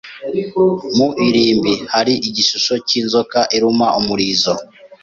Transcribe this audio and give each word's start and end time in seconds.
Mu 0.97 1.07
irimbi, 1.27 1.73
hari 1.93 2.13
igishusho 2.27 2.73
cy'inzoka 2.87 3.39
iruma 3.55 3.87
umurizo. 3.99 4.53